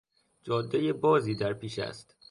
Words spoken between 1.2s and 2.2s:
در پیش است.